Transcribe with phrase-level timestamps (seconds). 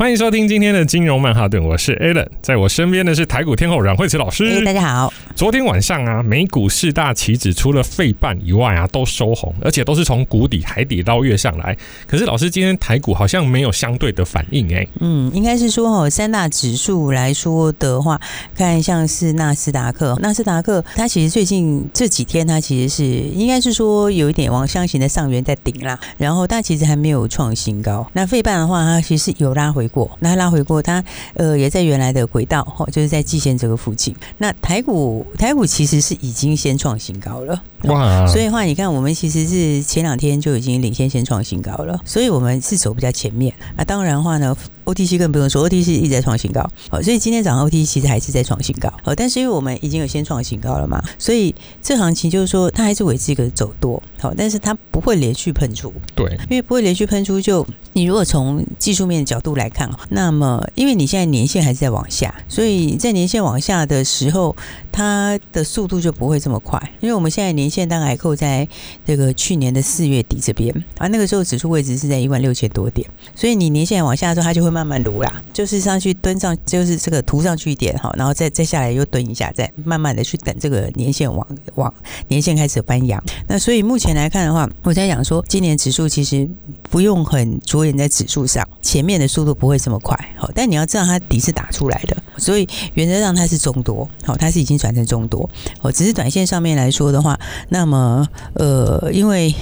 [0.00, 4.64] 欢迎收听今天的金融曼哈顿，我是 Alan，在我身边的是台股天后阮慧慈老师。
[4.64, 5.12] 大家好。
[5.36, 11.76] 昨天晚上啊，美股四大期指除了费半以外啊，都收红，而且都是从谷底海底捞月上来。
[12.06, 14.88] 可是老师，今天台股好像没有相对的反应哎、欸。
[15.00, 18.18] 嗯，应该是说哦，三大指数来说的话，
[18.54, 28.10] 看像是纳斯达克，纳斯达克它其实最近这几天它其实是应该是说有一点往箱型的上缘在顶啦，然后它其实还没有创新高。
[28.14, 29.89] 那费半的话，它其实有拉回。
[29.90, 31.02] 过，那拉回过，它
[31.34, 34.14] 呃也在原来的轨道，哈，就是在季线这个附近。
[34.38, 38.26] 那台股台股其实是已经先创新高了，哇！
[38.26, 43.54] 所以的话，你看我们其实是前两天就已经领先先创新高了，所以我们是走比较前面。
[43.76, 57.66] 那当然的话呢，OTC 更不用说，OTC 一直在创新高，哦，所以今天早上 OTC 其实还是在创新高，哦，但是因为我们已经有先创新高了嘛，所以这行情就是说它还是维持一个走多，好，但是它不会连续喷出，对，因为不会连续喷出就。
[57.92, 64.56] 你如果从技术面的角度来看，那么因为你现在年线还是在往下，所以在年线往下的时候，
[64.90, 66.80] 它的速度就不会这么快。
[67.00, 68.66] 因为我们现在年线大概扣在
[69.06, 81.92] 这个去年的四月底这边，啊，那个时候指数位置是在一万六千多点，所以你年线往下的时候，它就会慢慢撸啦，就是上去蹲上，就是这个涂上去一点哈，然后再再下来又蹲一下，再慢慢的去等这个年线往往
[82.28, 83.22] 年线开始翻扬。
[83.48, 86.48] 那所以目前来看的话，我在讲说，今年指数其实
[86.90, 95.48] 不用很着眼在指数上，前面的速度不会这么快，好，但你要知道它底是打出来的，所以原则上它是中多，好，它是已经转成中多，
[95.80, 97.38] 哦，只是短线上面来说的话，
[97.70, 99.54] 那么呃，因为。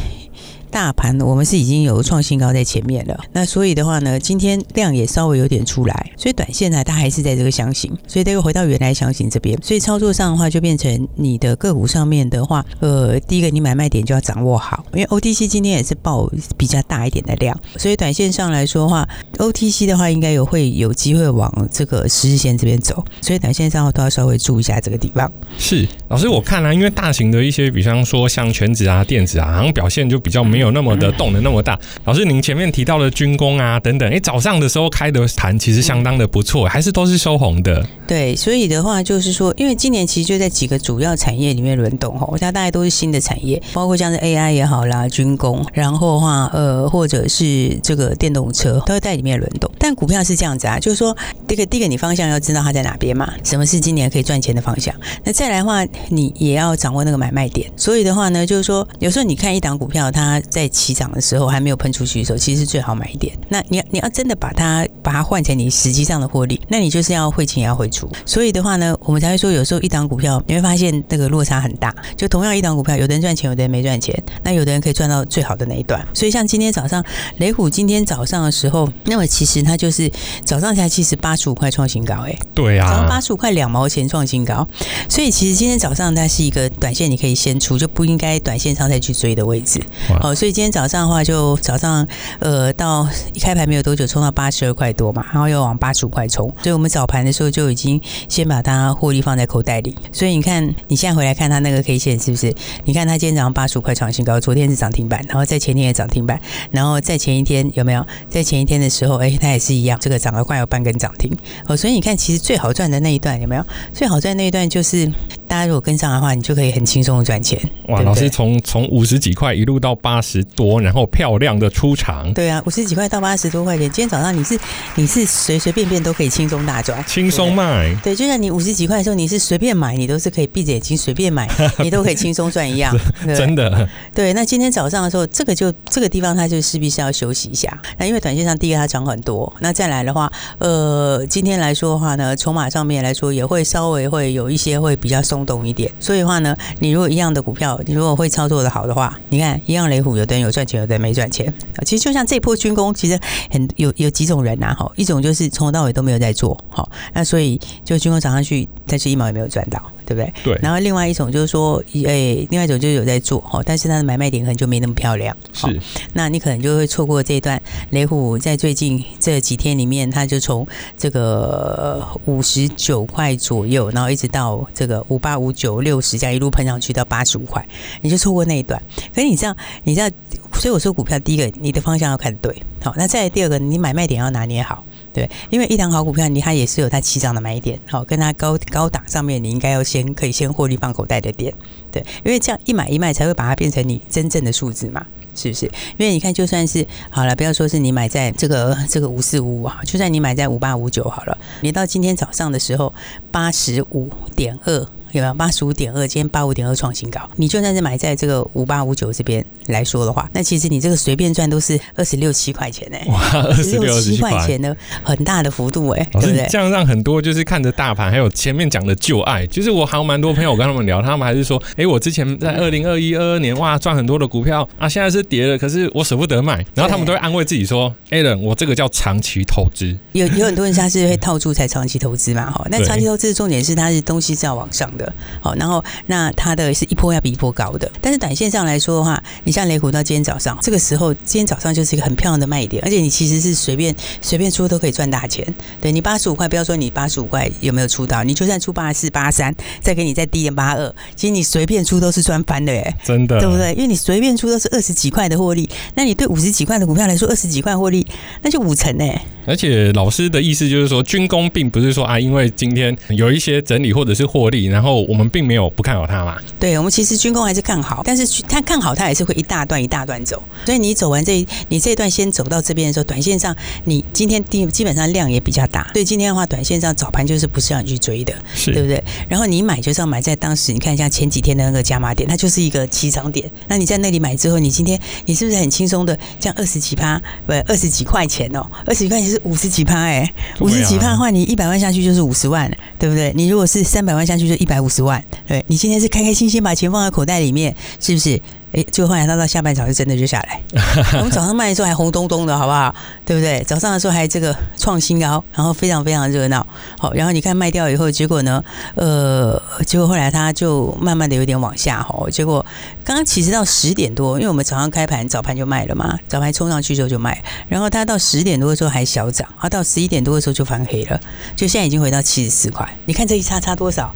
[0.71, 19.09] 大盘我们是已经有创新高在前面了，那所以的话呢，今天量也稍微有点出来，所以短线呢，它还是在这个箱型，所以它又回到原来箱型这边，所以操作上的话就变成你的个股上面的话，呃，第一个你买卖点就要掌握好，因为 OTC 今天也是报比较大一点的量，所以短线上来说的话
[19.39, 25.33] ，OTC 的话应该有会有机会往这个十日线这边走，所以短线上都要稍微注意一下这个地方。
[25.57, 30.58] 是老师，我看啊，因为大型的一些，比方说像全指啊、电子啊，好像表现就比较没。
[30.59, 37.87] 没有那么的动的那么大，老师，您前面提到的军工啊等等，哎，早上的时候开的盘其实相当的不错，还是都是收红的。
[38.09, 49.71] 对，所以的话就是说，因为今年其实就在几个主要产业里面轮动哈，它大概都是新的产业，包括像是 AI 也好啦，军工，然后的话呃，或者是这个电动车都会在里面轮动。
[49.79, 51.17] 但股票是这样子啊，就是说，
[51.47, 54.93] 这个第一个你方向要知道它在哪边嘛，什么是今年可以赚钱的方向。
[55.23, 57.71] 那再来的话，你也要掌握那个买卖点。
[57.77, 60.43] 所以的话呢，就是说，有时候你看一档股票它。
[60.49, 63.37] 在起涨的时候还没有喷出去的时候，其实是最好买一点。
[63.49, 68.09] 那你要你要真的把它把它换成你实际上的获利，那你就是要汇进也要汇出。
[68.27, 71.95] 所以的话呢，我们才会说有时候一档股票你会发现那个落差很大。
[72.17, 74.15] 就同样一档股票，有的人赚钱，有的人没赚钱。
[74.43, 76.07] 那有的人可以赚到最好的那一段。
[76.15, 77.05] 所以像今天早上
[77.39, 80.11] 雷虎今天早上的时候，那么其实它就是
[80.45, 84.67] 早上才其实八十五块创新高，哎，对啊，早上八十五块两毛钱创新高。
[85.09, 89.81] 所以其实今天早上它是一个短线你可以先出，就不应该短线上再去追的位置。
[90.21, 90.59] 好，所以。
[90.59, 92.05] 今天早上的话，就早上
[92.41, 99.95] 呃到一开盘没有多久，冲到八十二块多嘛，然后又往八十五块冲，所以我们早盘的时候就已经先把它获利放在口袋里。
[100.11, 102.53] 所以你看，你现在回来看它那个 K 线是不是？
[102.85, 106.41] 你看它今天早上八十五块创新高，昨天是涨停板，然后在前天也涨停板，
[106.73, 108.05] 然后在前一天有没有？
[108.29, 111.31] 在前一天的时候，哎，它也是一样，这个涨了快有半根涨停。
[111.69, 113.65] 哦，所以你看，其实最好赚的那一段有没有？
[113.95, 115.09] 最好赚那一段就是
[115.49, 117.59] 大家如果跟上的话，你就可以很轻松的赚钱。
[117.89, 120.45] 哇，老师从从五十几块一路到八十。
[120.59, 122.33] 多，然后漂亮的出场。
[122.35, 124.59] 对啊，五十几块到八十多块钱，今天早上你是
[124.97, 127.95] 你是随随便便都可以轻松大赚，轻松卖。
[128.03, 131.49] 对，就像你五十几块的时候，你是随便买，你都是可以闭着眼睛随便买，
[131.79, 132.97] 你都可以轻松赚一样。
[133.37, 133.89] 真的。
[134.15, 137.79] 对，那今天早上的时候，这个就这个地方它就势必是要休息一下。
[137.99, 145.93] 那因为短线上第一个它涨很多，那再来的话，呃，今天来说的话呢，筹码上面来说也会稍微会有一些会比较松动一点。
[146.01, 150.39] 所以的话呢，你如果一样的股票，你如果会操作的好的话，你看一样雷虎有的人。
[150.39, 151.53] 有赚钱，有的人没赚钱。
[151.85, 153.19] 其实就像这波军工，其实
[153.51, 159.83] 很有有几种人呐，哈，一种就是从头到尾都没有在做，好，那所以就军工涨上去，但是一毛也没有赚到。
[160.09, 160.33] 对不对？
[160.43, 160.59] 对。
[160.63, 165.37] 然后另外一种就是说，诶，另外一种就是有在做哈，但是它的买卖点可能就没那么漂亮。
[165.53, 165.79] 是。
[166.15, 167.61] 那你可能就会错过这一段。
[167.91, 170.67] 雷虎在最近这几天里面，它就从
[170.97, 177.67] 这个五十九块左右，然后一直到这个五八五九六十，这样一路喷上去到八十五块，
[178.01, 178.81] 你就错过那一段。
[179.15, 180.09] 可是你知道，你知道
[180.55, 184.85] 所以我说股票，第一个你的方向要看对，好，那再第二个，你买卖点要拿捏好。
[185.13, 191.53] 对，因为一档好股票，你它也是有它起涨的买点，好，跟它高高档上面，你应该要先可以先获利放口袋的点，
[191.91, 195.67] 对，因为这样一买一卖才会把它变成你真正的数字嘛，是不是？
[195.97, 202.93] 因为你看，就算是好了，不要说是你买在这个这个五四五五啊，就算你买在五八五九好了，你到今天早上的时候
[203.31, 204.87] 八十五点二。
[205.13, 206.07] 有没有八十五点二？
[206.07, 207.19] 今天八五点二创新高。
[207.37, 212.99] 你就算是买在这个五八五九这边来说的话，那其实你这个随便赚都是二十六七块钱呢。
[213.07, 216.47] 哇，二十六七块钱的很大的幅度哎，对不对？
[216.51, 226.65] 这样让很多就是看着大盘，还有前面讲的旧爱，就是我还有蛮多朋友跟他们聊，他们还是说，哎，我之前在二零二一二二年哇赚很多的股票啊，现在是跌了，可是我舍不得卖。
[226.75, 229.97] 然后他们都会安慰自己说， Alan，我这个叫长期投资。
[230.13, 235.85] 有有很多人他是会套住才长期投资嘛哈，那长期投资的重点是它是东西是要往上的，好，然后。
[236.07, 245.45] 那它的是一波要比一波高的，但是短线上来说的话，你像雷虎到今天早上这个时候，今天早上就是一个很漂亮的卖点，而且你其实是随便随便出都可以赚大钱。
[245.81, 253.73] 对你八十五块，不要说你八十五块有没有出到，你就算出八四、八三，再给你再低点八二，其实你随便出都是赚翻的耶，真的，对不对？
[253.73, 258.07] 因为你随便出都是二十几块的获利，那你对五十几块的股票来说，二十几块获利
[258.43, 259.05] 那就五成呢。
[259.45, 266.37] 而且老师的意思就是说，军工并不是说啊，因为今天有一些整理或者是获利，然后我们并没有不看好它嘛。
[266.61, 270.41] 对，我们其实军工还是看好，但是他看好它也是会一大段一大段走。
[270.65, 278.35] 所以你走完这，你这一段先走到这边的时候，短线上你今天定基本上量也比较大，所以今天的话，短线上早盘就是不是让你去追的，
[278.67, 279.03] 对不对？
[279.29, 283.51] 然后你买就是要买在当时，你看一下前几天的那个加码点，它就是一个起涨点。
[283.67, 290.31] 那你在那里买之后，你今天你是不是很轻松的，这样二十几趴，不二十几块钱哦，二十几块钱是五十几趴哎。
[290.61, 293.33] 五十几趴的话，你一百万下去就是五十万，对不对？
[293.35, 298.41] 你如果是三百万下去就一百五十万，对，你今天是开开心心把钱放在口袋里面，是不是？
[298.73, 300.63] 哎，就后来到到下半场就真的就下来。
[301.19, 302.95] 我们早上卖的时候还红咚咚的，好不好？
[303.25, 303.63] 对不对？
[303.65, 306.67] 早上的时候还这个创新高，然后非常非常热闹。
[306.99, 308.63] 好，然后你看卖掉以后，结果呢？
[308.95, 312.03] 呃，结果后来它就慢慢的有点往下。
[312.03, 312.65] 吼，结果
[313.05, 317.43] 刚刚其实到十点多，因为我们早上开盘早盘就卖了嘛，早盘冲上去之后就卖。
[317.69, 321.19] 然后它到十点多的时候还小涨，它到十一点多的时候就翻黑了，
[321.57, 322.87] 就现在已经回到七十四块。
[323.07, 324.15] 你看这一差差多少？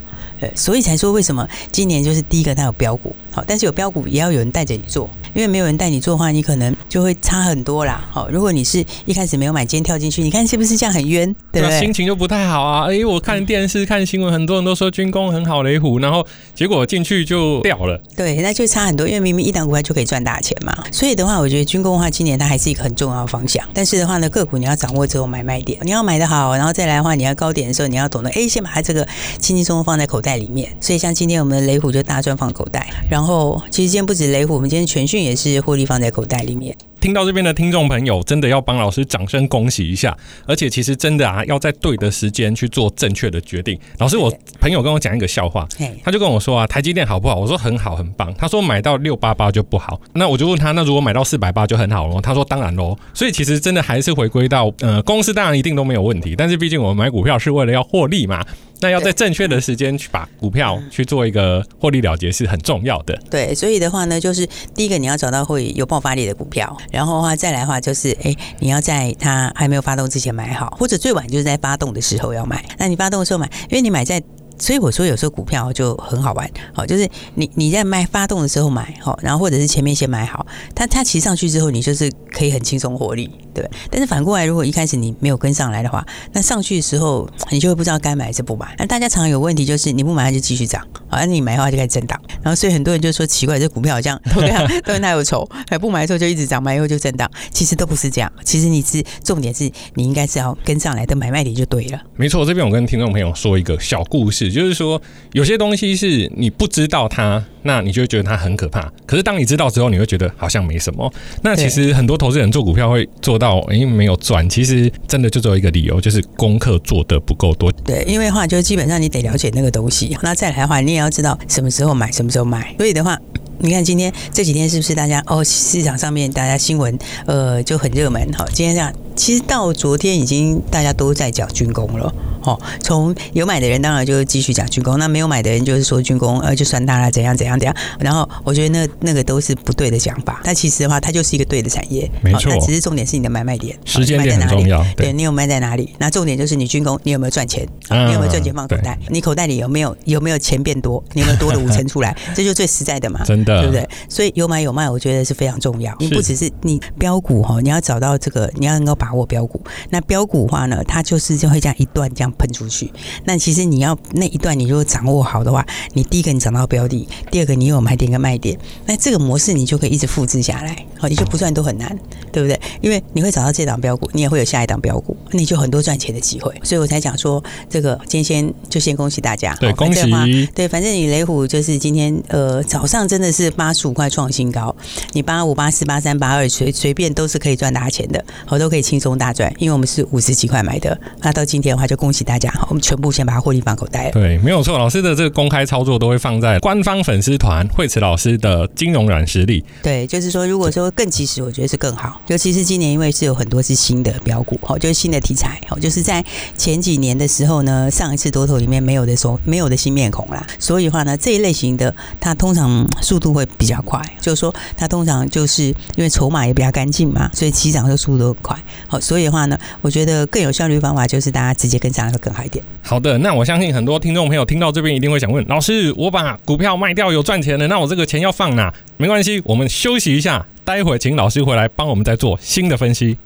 [0.55, 8.03] 所以才说为什么今年就是第一个它有标股，好，但是有标股也要有人带着你做，因为没有人带你做的话，你可能就会差很多啦。
[8.11, 11.33] 好，如果你是一开始没有买，今天跳进去，你看是不是这样很冤？
[11.51, 11.79] 对不对？
[11.79, 12.87] 心情就不太好啊。
[12.91, 17.99] 哎，我看电视看新闻，很多人都说军工很好，雷虎，然后结果进去就掉了。
[18.15, 20.75] 对，那就差很多，因为明明一档股票就可以赚大钱嘛。
[20.91, 23.63] 所以的话，我觉得军工的话，今年它还是一个很重要的方向。
[23.73, 29.07] 但是的话呢，个股你要掌握之后买卖点，你要买的好，然后再来的话，你要高点的时候，你要懂得哎，先把它这个
[29.39, 30.69] 轻轻松松放在口袋里面。
[30.79, 31.13] 所以像。
[31.13, 36.75] 今天我们的雷虎就大赚放口袋，然后其实今天不止雷虎，我们今天全讯也是获利放在口袋里面。
[36.99, 40.17] 听到这边的听众朋友，真的要帮老师掌声恭喜一下！
[40.45, 43.77] 而且其实真的啊，要在对的时间去做正确的决定。
[43.97, 45.67] 老师，我朋友跟我讲一个笑话，
[46.01, 47.35] 他就跟我说啊，台积电好不好？
[47.35, 48.33] 我说很好，很棒。
[48.37, 49.99] 他说买到六八八就不好。
[50.13, 52.21] 那我就问他，那如果买到四百八就很好了？
[52.21, 52.97] 他说当然喽。
[53.13, 58.41] 所以其实真的还是回归到，呃，公司当然一定都没有问题，但是毕竟我们买股票是为了要获利嘛。
[58.83, 63.17] 那要在正确的时间去把股票去做一个获利了结是很重要的。
[63.31, 64.45] 对，所以的话呢，就是
[64.75, 72.63] 第一个你要找到会有爆发力的股票，然后的话再来的话就是，哎，你要在它还没有发动之前买好，或者最晚就是在发动的时候要买。
[72.77, 74.21] 那你发动的时候买，因为你买在。
[74.57, 80.45] 所以我说有时候股票就很好玩，好，就是你你在卖发动的时候买，好，然后或者是前面先买好，
[80.75, 83.69] 它它骑上去之后，你就是可以很轻松获利，对。
[83.89, 88.75] 但是反过来，如果一开始你没有跟上来的话，那上去的时候你就会不知道该买还是不买。
[88.77, 92.19] 那大家常常有问题就是你不买它就继续涨，好，那你买的话就开始震荡。
[92.41, 97.29] 然后所以很多人就说奇怪，这股票好像都这样， 都跟他有仇，还不买的时候就一直涨，买以后就震荡。
[97.51, 102.01] 其实都不是这样，其实你是重点是你应该是要跟上来的买卖点就对了。
[102.15, 104.42] 没错，这边我跟听众朋友说一个小故事。
[104.51, 105.01] 就是说，
[105.33, 108.91] 有些东西是你不知道它，那你就会觉得它很可怕。
[109.05, 111.11] 可是当你知道之后，你会觉得好像没什么。
[111.41, 114.47] 那其实很多投资人做股票会做到，因为没有赚。
[114.49, 117.71] 其实真的就只有一个理由，就是功课做的不够多。
[117.85, 120.17] 对，因为的话就基本上你得了解那个东西。
[120.21, 122.73] 那再来的话，你也要知道什么时候买，什么时候卖。
[122.77, 123.19] 所以的话。
[123.59, 125.41] 你看今天这几天是不是大家哦？
[125.41, 128.43] 市场上面大家新闻呃就很热门哈。
[128.51, 132.13] 今天这样其实到昨天已经大家都在讲军工了。
[132.43, 137.73] 哦，从有买的人当然就继续讲军工，那没有买的人就是说军工呃就算大了怎样怎样怎样。
[137.99, 140.41] 然后我觉得那那个都是不对的讲法。
[140.43, 142.53] 但其实的话，它就是一个对的产业，没错。
[142.65, 144.83] 只是重点是你的买卖点，时间点很重要。
[144.97, 145.95] 对，对你有卖在哪里？
[145.99, 147.65] 那重点就是你军工，你有没有赚钱？
[147.87, 148.99] 啊、你有没有赚钱放口袋？
[149.07, 151.01] 你口袋里有没有有没有钱变多？
[151.13, 152.13] 你有没有多了五成出来？
[152.35, 153.87] 这就最实在的嘛，真的，对不对？
[154.09, 155.95] 所以有买有卖，我觉得是非常重要。
[155.99, 159.61] 你不只是你标股哈，你要找到这个，你要能够把握标股。
[159.89, 162.89] 那标股的话呢，它就是就会这样一段这样喷出去。
[163.25, 171.97] 那其实你要那一段，你如果掌握好的话，你第一个你找到标的，第二个你有买点跟卖点，那这个模式你就可以一直复制下来，好，你就不算都很难，
[172.31, 172.57] 对不对？
[172.81, 176.53] 因为你会找到这档标股，你也会有下一档标股，那你就很多赚钱的机会。
[176.63, 180.09] 所以我才讲说，这个今天先就先恭喜大家，对，恭喜，
[180.55, 184.73] 对，反正你雷虎就是今天呃早上真的是八十五块创新高，
[185.11, 194.11] 你八五八四八三八二随随便都是可以赚大钱的，好，都可以轻松大赚，因为我们是五十几块买的，那到今天的话就恭喜大家，好，我们全部先把它获利放口袋了。
[194.11, 199.65] 对，没有错，老师的这个公开操作都会放在官方粉丝团惠慈老师的金融软实力。
[199.81, 206.23] 对，就是说如果说更及时，我觉得是更好，尤其是今年因为是有很多是新的标股，哦，就是新的题材，哦，就是在
[206.55, 218.63] 前几年的时候呢，上一次多头里面没有的时候，没有的新面孔啦，所以的话呢，这一类型的它通常速度会比较快，就是说它通常就是因为筹码也比较干净嘛，所以起涨的速度都很快，
[218.99, 222.63] 所以的话呢，我觉得更有效率的方法就是大家直接跟上会更好一点。
[222.81, 228.73] 好的，那我相信很多听众朋友听到这边一定会想问老师，我把股票卖掉有赚钱的，那我这个钱要放哪？
[228.97, 233.17] 没关系，我们休息一下，待会请老师回来帮我们再做新的分析。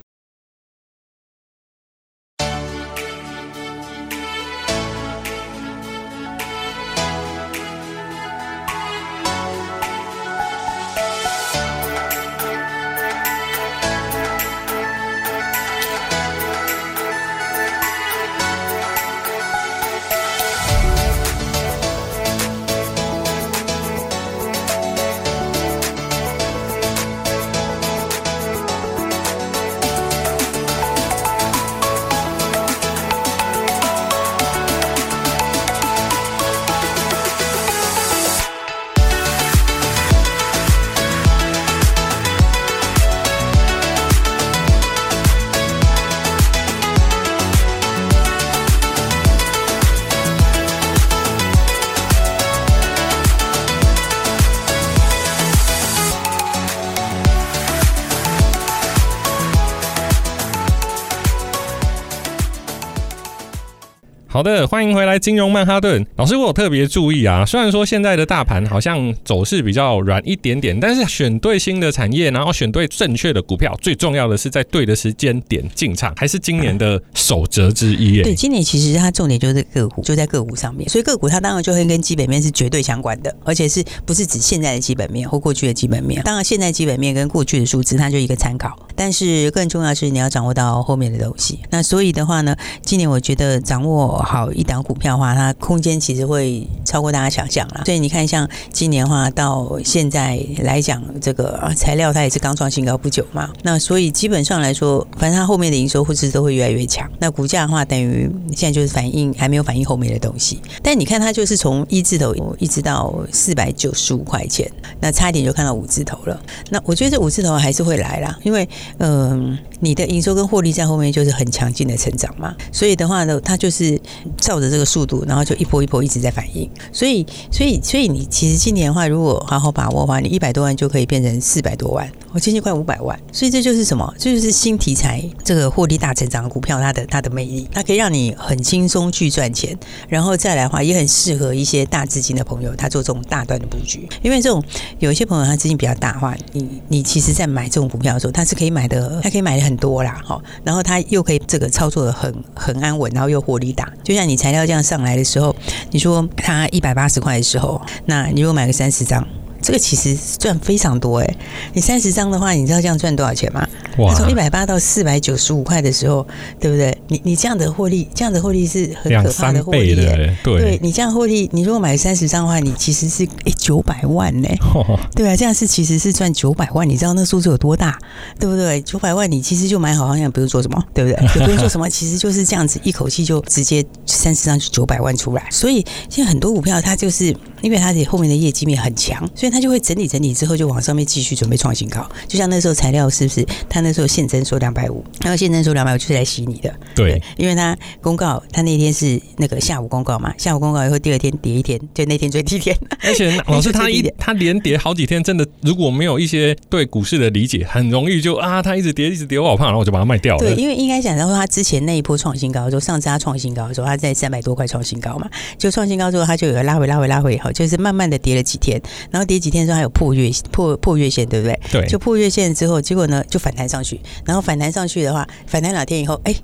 [64.38, 67.44] 好的，欢迎回来，金融曼哈顿老师，我有特别注意啊。
[67.44, 78.22] 虽然说现在的大盘好像走势比较软一点点，但是选对新的产业，然后选对正确的股票，最重要的是在对的时间点进场，还是今年的守则之一。
[78.22, 80.88] 对，今年其实它重点就是个股，就在个股上面。
[80.88, 86.22] 所以个股它当然就会跟基本面是绝对相关的，而且是不是指现在的基本面或过去的基本面？
[86.22, 88.78] 当然，现在基本面跟过去的数字，它就一个参考。
[88.96, 91.60] 但是更重要的是你要掌握到后面的东西。
[91.72, 97.84] 那所以的话呢，今年我觉得掌握好一档股票的话，它空间其实会超过大家想象啦。
[97.86, 103.50] 所以你看，像今年的话到现在来讲，这个材料它也是刚创新高不久嘛。
[103.64, 107.10] 那所以基本上来说，反正它后面的营收或是都会越来越强。
[107.20, 110.60] 那股价的话，等于现在就是反映还没有反映后面的东西。
[110.84, 114.70] 但你看它就是从一字头一直到四百九十五块钱，
[115.00, 116.38] 那差一点就看到五字头了。
[116.70, 118.68] 那我觉得这五字头还是会来啦，因为。
[119.00, 124.00] 嗯，你的营收跟获利在后面就是很强劲的成长嘛，所以的话呢，它就是
[124.38, 126.70] 照着这个速度，然后就一波一波一直在反应。
[126.92, 133.18] 所以，所以，所以你其实今年的话，如果好好把握的话，你一百多万就可以变成四百多万，我接近快五百万。
[133.32, 134.12] 所以这就是什么？
[134.18, 139.78] 这就是新题材这个获利大成长的股票，它的它的魅力，它可以让你很轻松去赚钱。
[140.10, 144.10] 然后再来的话，也很适合一些大资金的朋友，他做这种大段的布局。
[144.24, 144.64] 因为这种
[144.98, 148.88] 有一些朋友他资金比较大的话，你你其实在买这种股票的时候，他是可以买。
[148.88, 153.92] 的，他可以买的很多啦，哈，然后他又可以这个操作的很很安稳，然后又获利大。
[154.02, 155.54] 就像你材料这样上来的时候，
[155.92, 159.28] 你说他一百八十块的时候，那你如果买个三十张。
[159.62, 161.36] 这个其实赚非常多哎，
[161.74, 163.68] 你三十张的话，你知道这样赚多少钱吗？
[163.98, 164.14] 哇！
[164.14, 166.26] 从一百八到四百九十五块的时候，
[166.60, 166.96] 对不对？
[167.08, 170.16] 你你这样的获利，这样的获利是很可怕的获利的。
[170.44, 174.48] 对，对你这样获利，你如果买三十张的话，你其实是哎九百万呢。
[175.16, 177.98] 对啊，这样是其实是赚九百万，你知道那数字有多大？
[178.40, 178.80] 对不对？
[178.82, 181.18] 九百万你其实就买好，好像不用做什么，对不对？
[181.40, 185.48] 也不用做什么，其实就是这样子，一口气就直接三十张就九百万出来。
[185.50, 187.36] 所以现在很多股票它就是。
[187.62, 192.08] 因为它的后面的业绩面很强，所以它就会整理整理之后就往上面继续准备创新高。
[192.28, 193.46] 就像那时候材料是不是？
[193.70, 196.74] 他那时候现增说两百五，然后现增说两百五就是来洗你的。
[196.96, 202.76] 对，对，因为他公告，他那天是那个下午公告嘛，下午公告以后第二天跌一天，就那天最低点。
[203.04, 210.40] 而且 老师他一他连跌好几天，真的如果没有一些对股市的理解，很容易就啊，他一直跌一直跌，我好怕，然后我就把它卖掉了。
[210.40, 221.60] 对，因为应该讲到说他之前那一波创新高，就上次他创新高的时候，他在三百多块创新高嘛，就创新高之后，他就有个拉回拉回拉回以后，就是慢慢的跌了几天，然后跌几天之后还有破月破破月线，对不对？
[221.72, 226.36] 对，就破月线之后，结果呢就反弹上去，然后反弹上去的话，反弹两天以后，哎。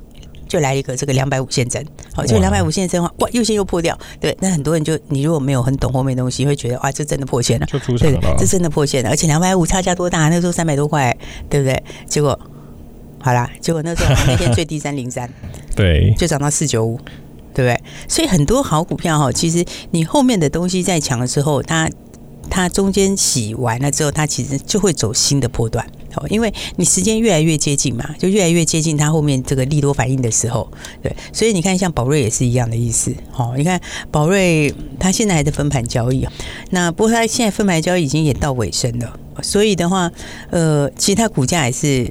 [0.45, 1.83] 就来一个这个两百五线增，
[2.13, 10.29] 好，就两百五线增的话，哇，又线又破掉，对，那很多人就你如果没有很懂后面的东西，会觉得哇，这真的破线了，就出场了，对，这真的破线了，而且两百五差价多大？
[10.29, 11.17] 那时候三百多块，
[11.49, 11.83] 对不对？
[12.05, 12.39] 结果
[13.19, 15.27] 好啦，结果那时候那天最低三零三，
[15.75, 16.99] 对，就涨到四九五，
[17.53, 17.81] 对不对？
[18.07, 21.89] 所以很多好股票哈，其实你后面的东西在强的时候，它
[22.49, 25.85] 它中间洗完了之后，它其实就会走新的波段。
[26.15, 33.11] 哦，因为你时间越来越接近嘛，就越来越接近它后面这个利多反应的时候，对，所以你看像宝瑞也是一样的意思。
[33.35, 33.81] 哦，你看
[34.11, 36.27] 宝瑞它现在还在分盘交易，
[36.69, 40.11] 那不过它现在分盘交易已经也到尾声了，所以的话，
[40.51, 42.07] 呃，其实它股价也是。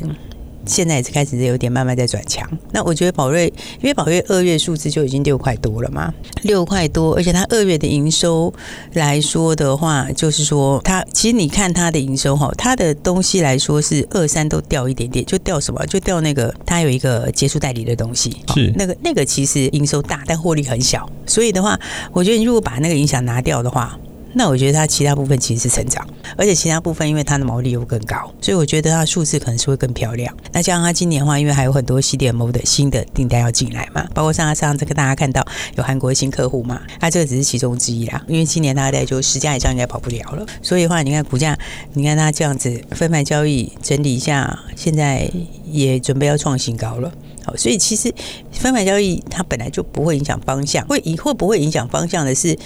[0.66, 2.48] 现在也是开始有点慢慢在转强。
[2.72, 3.46] 那我觉得宝瑞，
[3.80, 8.52] 因为宝瑞二月数字就已经六块多了嘛，六块多，而且它二月的营收
[8.94, 15.84] 来说的话，就是说它其实你看它的营收哈，它的东西来说是二三都掉一点点，就掉什么？
[15.86, 21.08] 就掉那个它有一个结束代理的东西，是那个那个其实营收大，但获利很小。
[21.26, 21.78] 所以的话，
[22.12, 23.98] 我觉得你如果把那个影响拿掉的话。
[24.34, 30.34] 那我觉得它其他部分其实是成长，而且其他部分因为它的毛利又更高，所以我觉得它的数字可能是会更漂亮。
[30.52, 35.46] 那加上它今年的话，因为还有很多 C D M 的新的订单要进来嘛，包括上上次跟大家看到
[35.76, 38.22] 有韩国的新客户嘛，它这个只是其中之一啦。
[38.26, 41.58] 因为今年大概就十家以上应该跑不了了，所以的话，你看股价，
[41.92, 45.30] 你看它这样子分盘交易整理一下，现在
[45.70, 47.12] 也准备要创新高了。
[47.44, 48.12] 好，所以其实
[48.52, 52.56] 分盘交易它本来就不会影响方向，会以会不会影响方向的是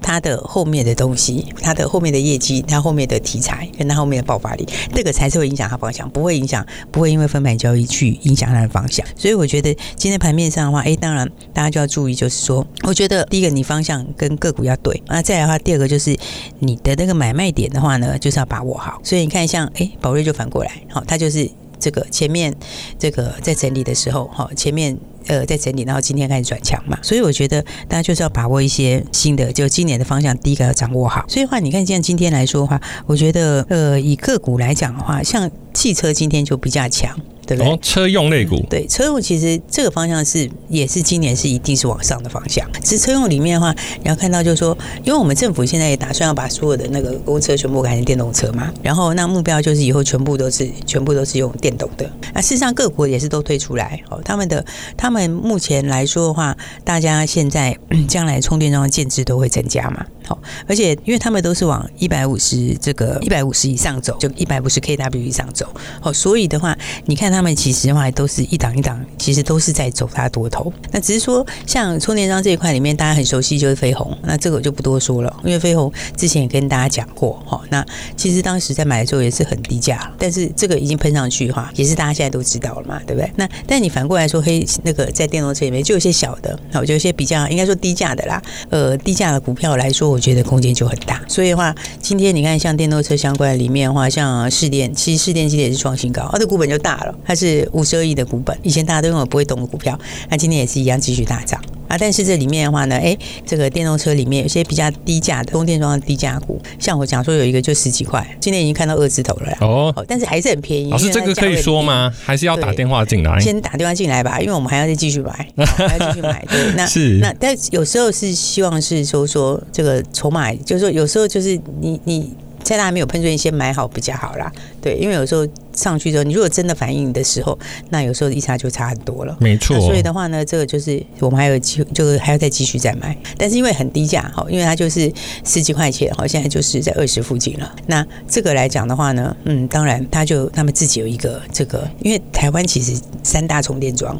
[0.00, 9.06] 它的后面的东西，它的后面的业绩，它后面的题材跟它后面的爆发力，这个才是会影响它方向，不会影响，不会因为分盘交易去影响它的方向。
[9.16, 16.16] 所以我觉得今天盘面上的话，诶，当然大家就要注意，就是说，我觉得第一个你方向跟个股要对，那再来的话，第二个就是
[16.58, 19.00] 你的那个买卖点的话呢，就是要把握好。
[19.02, 21.50] 所以你看，像诶，宝瑞就反过来，好，它就是。
[21.86, 22.52] 这个前面
[22.98, 31.24] 这个在整理的时候，哈，前面呃在整理，然后今天开始转强嘛，所以我觉得大家就是要把握一些新的，就今年的方向，第一个要掌握好。
[31.28, 37.16] 所以话，你看像今天来说的话，我觉得呃以个股来讲的话，像汽车今天就比较强。
[37.46, 37.78] 对不对？
[37.78, 42.68] 车用类股，对车用其实这个方向是也是今年是一定是往上的方向。
[42.82, 52.10] 其实车用里面的话，你要看到就是说，因为我们政府现在也打算要把所有的那个公车全部改成电动车嘛，然后那目标就是以后全部都是全部都是用电动的。
[52.34, 54.64] 那事实上各国也是都推出来哦，他们的
[54.96, 57.76] 他们目前来说的话，大家现在
[58.08, 60.04] 将来充电桩的建置都会增加嘛。
[60.26, 65.66] 好，而且因为他们都是往一百五十这个一百五十以上走，就一百五十 kW 以上走。
[66.00, 70.72] 好，所以的话，你看他们其实的话都是一档一档，其实都是在走它多头。
[70.90, 77.40] 那只是说，像充电桩这一块里面，大家很熟悉就是飞鸿，那这个我就不多说了，因为飞鸿之前也跟大家讲过。
[77.46, 77.84] 哈，那
[78.16, 83.30] 其实当时在买的时候也是很低价，但是这个已经喷上去的话，也是大家现在都知道了嘛，对不对？
[83.36, 90.15] 那但你反过来说，黑那个在电动车里面就有些小的，好，就有些比较应该说低价的啦，呃，低价的股票来说。
[90.16, 99.98] 我觉得空间就很大，所以的话，今天你看像电动车相关里面的话，像试电，其实试电今天也是创新高，它的股本就大了，它是五十二亿的股本，以前大家都认为不会动的股票，
[100.30, 101.98] 那今天也是一样继续大涨啊。
[101.98, 110.90] 但是这里面的话呢，哎，这个电动车里面有些比较低价的充电桩的低价股，像我讲说有一个就十几块，今天已经看到二字头了哦，但是还是很便宜。
[110.90, 112.10] 老师，这个可以说吗？
[112.24, 113.38] 还是要打电话进来？
[113.38, 116.42] 先打电话进来吧，因为我们还要再继续买， 还要继续买。
[116.48, 120.90] 对，那是那但有时候是希望是说说这个筹码，就是说。
[120.96, 124.50] 有时候就是你你在那还没有喷出，你先买好比较好啦。
[124.80, 127.58] 对，因为有时候上去之后，你如果真的反应的时候，
[127.90, 129.36] 那有时候一差就差很多了。
[129.40, 129.78] 没错。
[129.80, 133.14] 所以的话呢，这个就是我们还有机会，就是还要再继续再买。
[133.36, 135.12] 但是因为很低价哈，因为它就是
[135.44, 137.76] 十几块钱哈，现在就是在二十附近了。
[137.86, 144.18] 那这个来讲的话呢，嗯，当然它就他们自己有一个这个，因为台湾其实三大充电桩。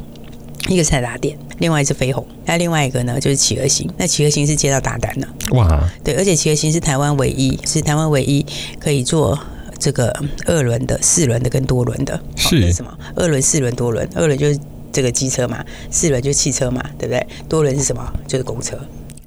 [0.69, 3.89] 一个是台达电，另外一是飞鸿，那另外一个呢就是企鹅星。
[3.97, 8.45] 那企鹅星是接到大单的，哇，对，而且企鹅星是台湾唯一，是台湾唯一
[8.79, 9.37] 可以做
[9.79, 10.13] 这个
[10.45, 12.19] 二轮的、四轮的跟多轮的。
[12.35, 12.91] 是，是什么？
[13.15, 14.07] 二轮、四轮、多轮。
[14.15, 14.59] 二轮就是
[14.91, 17.25] 这个机车嘛，四轮就是汽车嘛，对不对？
[17.47, 18.13] 多轮是什么？
[18.27, 18.77] 就是公车。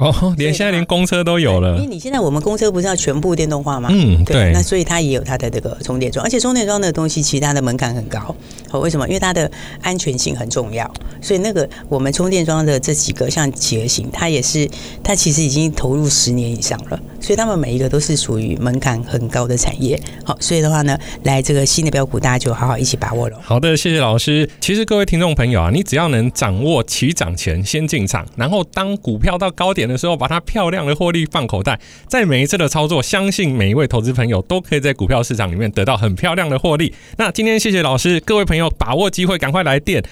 [0.01, 1.77] 哦，连现在连公车都有了。
[1.77, 3.91] 因为你现在我们公车不是要全部电动化吗？
[3.93, 4.35] 嗯，对。
[4.35, 8.35] 对那所以它也有它的这个充电桩，而且充电桩的东西其他的门槛很高。
[8.71, 9.07] 哦，为什么？
[9.07, 9.51] 因为它的
[9.83, 10.91] 安全性很重要。
[11.21, 14.67] 所以那个我们充电桩的这几个像企鹅型，它也是
[15.05, 16.99] 它其实已经投入十年以上了。
[17.21, 20.01] 所以他们每一个都是属于门槛很高的产业。
[20.25, 23.39] 好，所以的话呢，来这个新的标股，大家就好好一起把握了。
[23.43, 24.49] 好的，谢谢老师。
[24.61, 31.79] 其实各位听众朋友啊，你只要能掌握起涨前先进场，然后当股票到高点的时候，把它漂亮的获利放口袋，
[32.09, 36.93] 在每一次的操作，相信每一位投资朋友都可以在股票市场里面得到很漂亮的获利。
[37.19, 40.03] 那今天谢谢老师，各位朋友把握机会，赶快来电，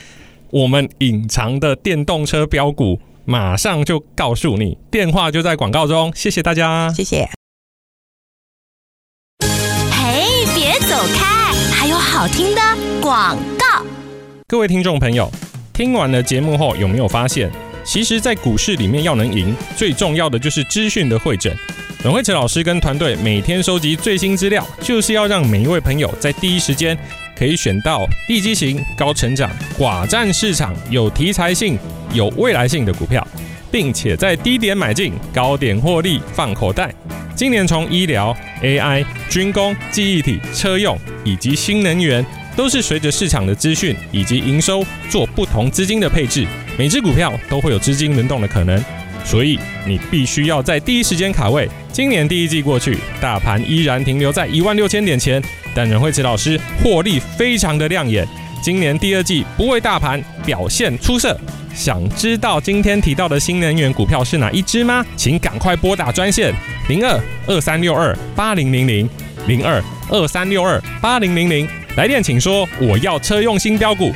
[0.51, 6.11] 我们隐藏的电动车标股，马上就告诉你，电话就在广告中。
[6.15, 7.29] 谢谢大家，谢谢。
[9.93, 12.63] 嘿，别走开，还有好听的
[13.03, 13.85] 广告。
[14.47, 15.31] 各位听众朋友，
[15.75, 17.53] 听完了节目后，有没有发现？
[17.85, 21.55] 其实，在股市里面要能赢，最重要的就是资讯的会诊。
[22.03, 26.97] 阮慧慈老师跟团队每天收集最新资料，就是要让每一位朋友在第一时间
[27.39, 29.49] 可以选到地基型、高成长、
[29.79, 31.79] 寡占市场、有题材性、
[32.13, 33.25] 有未来性的股票，
[33.71, 36.93] 并且在低点买进，高点获利放口袋。
[37.37, 46.45] 今年从医疗、AI、军工、记忆体、车用以及新能源，都是随着市场的资讯以及营收做不同资金的配置。
[46.77, 48.85] 每只股票都会有资金轮动的可能，
[49.25, 51.69] 所以你必须要在第一时间卡位。
[51.93, 55.41] 今年第一季过去，大盘依然停留在一万六千点前，
[55.79, 58.27] 但任慧慈老师获利非常的亮眼。
[58.61, 61.39] 今年第二季不为大盘表现出色，
[61.73, 65.07] 想知道今天提到的新能源股票是哪一支吗？
[65.17, 66.53] 请赶快拨打专线
[66.89, 69.09] 零二二三六二八零零零
[69.47, 74.13] 零二二三六二八零零零，来电请说我要车用新标股。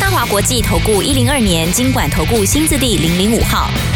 [0.00, 3.68] 大华国际投顾一零二年经管投顾新字第零零五号。